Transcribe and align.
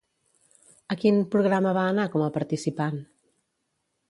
A 0.95 0.97
quin 1.03 1.21
programa 1.35 1.75
va 1.81 1.85
anar 1.93 2.09
com 2.17 2.25
a 2.29 2.33
participant? 2.39 2.99